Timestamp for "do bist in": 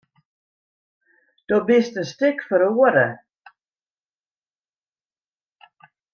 1.47-2.05